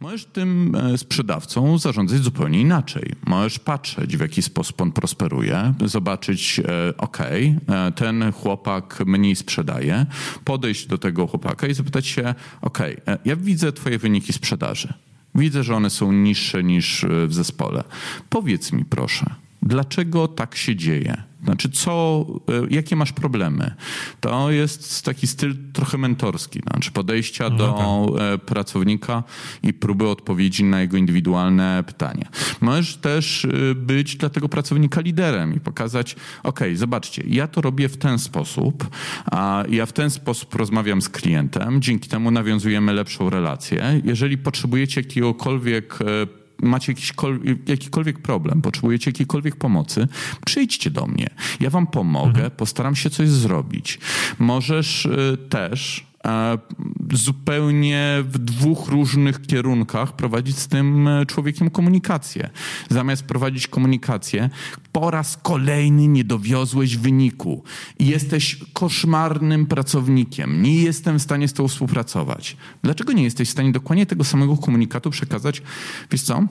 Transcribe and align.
Możesz 0.00 0.24
tym 0.24 0.74
e, 0.74 0.98
sprzedawcą 0.98 1.78
zarządzać 1.78 2.22
zupełnie 2.22 2.60
inaczej. 2.60 3.12
Możesz 3.26 3.58
patrzeć, 3.58 4.16
w 4.16 4.20
jaki 4.20 4.42
sposób 4.42 4.80
on 4.80 4.92
prosperuje, 4.92 5.74
zobaczyć, 5.84 6.60
e, 6.60 6.96
ok, 6.98 7.18
ten 7.94 8.32
chłopak 8.32 9.02
mniej 9.06 9.36
sprzedaje, 9.36 10.06
podejść 10.44 10.86
do 10.86 10.98
tego 10.98 11.26
chłopaka 11.26 11.66
i 11.66 11.74
zapytać 11.74 12.06
się, 12.06 12.34
ok, 12.62 12.78
ja 13.24 13.36
widzę 13.36 13.72
twoje 13.72 13.98
wyniki 13.98 14.32
sprzedaży. 14.32 14.92
Widzę, 15.34 15.62
że 15.62 15.76
one 15.76 15.90
są 15.90 16.12
niższe 16.12 16.62
niż 16.62 17.06
w 17.26 17.34
zespole. 17.34 17.84
Powiedz 18.28 18.72
mi 18.72 18.84
proszę, 18.84 19.26
dlaczego 19.62 20.28
tak 20.28 20.56
się 20.56 20.76
dzieje? 20.76 21.27
Znaczy, 21.44 21.70
co, 21.70 22.26
e, 22.48 22.74
jakie 22.74 22.96
masz 22.96 23.12
problemy? 23.12 23.74
To 24.20 24.50
jest 24.50 25.04
taki 25.04 25.26
styl 25.26 25.56
trochę 25.72 25.98
mentorski, 25.98 26.60
znaczy 26.60 26.90
podejścia 26.92 27.50
no 27.50 27.56
do 27.56 28.14
tak. 28.16 28.22
E, 28.22 28.38
pracownika 28.38 29.22
i 29.62 29.72
próby 29.72 30.08
odpowiedzi 30.08 30.64
na 30.64 30.80
jego 30.80 30.96
indywidualne 30.96 31.84
pytania. 31.86 32.28
Możesz 32.60 32.96
też 32.96 33.44
e, 33.44 33.74
być 33.74 34.16
dla 34.16 34.28
tego 34.28 34.48
pracownika 34.48 35.00
liderem 35.00 35.54
i 35.54 35.60
pokazać, 35.60 36.16
ok, 36.42 36.60
zobaczcie, 36.74 37.22
ja 37.26 37.46
to 37.46 37.60
robię 37.60 37.88
w 37.88 37.96
ten 37.96 38.18
sposób, 38.18 38.90
a 39.24 39.64
ja 39.70 39.86
w 39.86 39.92
ten 39.92 40.10
sposób 40.10 40.54
rozmawiam 40.54 41.02
z 41.02 41.08
klientem, 41.08 41.82
dzięki 41.82 42.08
temu 42.08 42.30
nawiązujemy 42.30 42.92
lepszą 42.92 43.30
relację. 43.30 44.00
Jeżeli 44.04 44.38
potrzebujecie 44.38 45.00
jakiegokolwiek 45.00 45.98
macie 46.62 46.92
jakiś, 46.92 47.12
jakikolwiek 47.68 48.18
problem, 48.18 48.62
potrzebujecie 48.62 49.10
jakiejkolwiek 49.10 49.56
pomocy, 49.56 50.08
przyjdźcie 50.44 50.90
do 50.90 51.06
mnie. 51.06 51.30
Ja 51.60 51.70
wam 51.70 51.86
pomogę, 51.86 52.28
mhm. 52.28 52.50
postaram 52.50 52.96
się 52.96 53.10
coś 53.10 53.28
zrobić. 53.28 53.98
Możesz 54.38 55.06
y, 55.06 55.38
też 55.48 56.08
zupełnie 57.16 58.24
w 58.24 58.38
dwóch 58.38 58.88
różnych 58.88 59.42
kierunkach 59.42 60.16
prowadzić 60.16 60.58
z 60.58 60.68
tym 60.68 61.08
e, 61.08 61.26
człowiekiem 61.26 61.70
komunikację. 61.70 62.50
Zamiast 62.90 63.22
prowadzić 63.22 63.66
komunikację, 63.68 64.50
po 64.92 65.10
raz 65.10 65.36
kolejny 65.42 66.08
nie 66.08 66.24
dowiozłeś 66.24 66.96
wyniku 66.96 67.64
i 67.98 68.06
jesteś 68.06 68.56
koszmarnym 68.72 69.66
pracownikiem. 69.66 70.62
Nie 70.62 70.74
jestem 70.74 71.18
w 71.18 71.22
stanie 71.22 71.48
z 71.48 71.52
tobą 71.52 71.68
współpracować. 71.68 72.56
Dlaczego 72.82 73.12
nie 73.12 73.24
jesteś 73.24 73.48
w 73.48 73.52
stanie 73.52 73.72
dokładnie 73.72 74.06
tego 74.06 74.24
samego 74.24 74.56
komunikatu 74.56 75.10
przekazać? 75.10 75.62
Wiesz 76.10 76.22
co? 76.22 76.46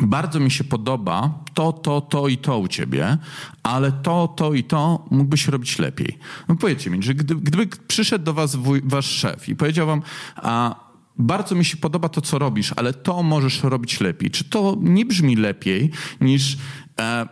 Bardzo 0.00 0.40
mi 0.40 0.50
się 0.50 0.64
podoba 0.64 1.44
to, 1.54 1.72
to, 1.72 2.00
to 2.00 2.28
i 2.28 2.38
to 2.38 2.58
u 2.58 2.68
ciebie, 2.68 3.18
ale 3.62 3.92
to, 3.92 4.28
to 4.28 4.54
i 4.54 4.64
to 4.64 5.04
mógłbyś 5.10 5.48
robić 5.48 5.78
lepiej. 5.78 6.18
No 6.48 6.56
powiedzcie 6.56 6.90
mi, 6.90 7.02
że 7.02 7.14
gdy, 7.14 7.34
gdyby 7.34 7.66
przyszedł 7.88 8.24
do 8.24 8.34
was 8.34 8.56
wuj, 8.56 8.80
wasz 8.84 9.06
szef 9.06 9.48
i 9.48 9.56
powiedział 9.56 9.86
wam, 9.86 10.02
a 10.36 10.74
bardzo 11.18 11.54
mi 11.54 11.64
się 11.64 11.76
podoba 11.76 12.08
to, 12.08 12.20
co 12.20 12.38
robisz, 12.38 12.72
ale 12.76 12.92
to 12.92 13.22
możesz 13.22 13.62
robić 13.62 14.00
lepiej. 14.00 14.30
Czy 14.30 14.44
to 14.44 14.76
nie 14.80 15.06
brzmi 15.06 15.36
lepiej 15.36 15.90
niż 16.20 16.58
e, 17.00 17.28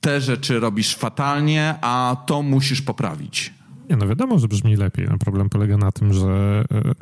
te 0.00 0.20
rzeczy 0.20 0.60
robisz 0.60 0.94
fatalnie, 0.94 1.74
a 1.80 2.16
to 2.26 2.42
musisz 2.42 2.82
poprawić? 2.82 3.54
Nie, 3.90 3.96
no 3.96 4.08
wiadomo, 4.08 4.38
że 4.38 4.48
brzmi 4.48 4.76
lepiej. 4.76 5.06
No 5.10 5.18
problem 5.18 5.48
polega 5.48 5.76
na 5.76 5.92
tym, 5.92 6.12
że 6.12 6.64
e, 6.72 6.94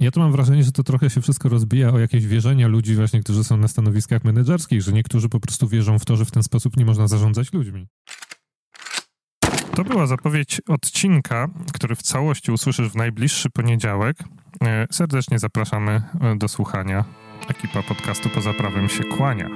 ja 0.00 0.10
tu 0.10 0.20
mam 0.20 0.32
wrażenie, 0.32 0.62
że 0.62 0.72
to 0.72 0.82
trochę 0.82 1.10
się 1.10 1.20
wszystko 1.20 1.48
rozbija 1.48 1.90
o 1.90 1.98
jakieś 1.98 2.26
wierzenia 2.26 2.68
ludzi 2.68 2.94
właśnie, 2.94 3.20
którzy 3.20 3.44
są 3.44 3.56
na 3.56 3.68
stanowiskach 3.68 4.24
menedżerskich, 4.24 4.82
że 4.82 4.92
niektórzy 4.92 5.28
po 5.28 5.40
prostu 5.40 5.68
wierzą 5.68 5.98
w 5.98 6.04
to, 6.04 6.16
że 6.16 6.24
w 6.24 6.30
ten 6.30 6.42
sposób 6.42 6.76
nie 6.76 6.84
można 6.84 7.08
zarządzać 7.08 7.52
ludźmi. 7.52 7.86
To 9.74 9.84
była 9.84 10.06
zapowiedź 10.06 10.60
odcinka, 10.68 11.48
który 11.74 11.96
w 11.96 12.02
całości 12.02 12.52
usłyszysz 12.52 12.88
w 12.88 12.96
najbliższy 12.96 13.50
poniedziałek. 13.50 14.16
E, 14.64 14.86
serdecznie 14.90 15.38
zapraszamy 15.38 16.02
e, 16.20 16.36
do 16.36 16.48
słuchania. 16.48 17.04
Ekipa 17.48 17.82
podcastu 17.82 18.28
Poza 18.28 18.52
Prawem 18.54 18.88
się 18.88 19.04
kłania. 19.04 19.48